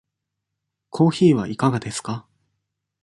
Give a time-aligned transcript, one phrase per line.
[0.89, 2.25] コーヒーはいかがですか。